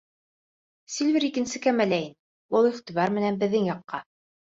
Сильвер 0.93 1.25
икенсе 1.27 1.61
кәмәлә 1.65 1.99
ине, 2.05 2.15
ул 2.61 2.71
иғтибар 2.71 3.15
менән 3.19 3.39
беҙҙең 3.45 3.69
яҡҡа 3.69 4.01